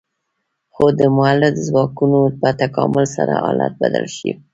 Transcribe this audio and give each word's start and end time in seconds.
خو 0.73 0.85
د 0.99 1.01
مؤلده 1.15 1.61
ځواکونو 1.67 2.19
په 2.39 2.49
تکامل 2.61 3.05
سره 3.15 3.33
حالت 3.43 3.73
بدل 3.81 4.05
شو. 4.15 4.31